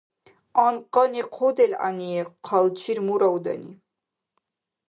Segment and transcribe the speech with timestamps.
[0.65, 2.11] Анкъани хъу делгӀани,
[2.47, 3.71] хъалчир мура удани.